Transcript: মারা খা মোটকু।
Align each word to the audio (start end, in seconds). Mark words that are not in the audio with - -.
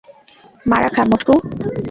মারা 0.65 0.89
খা 0.95 1.03
মোটকু। 1.09 1.33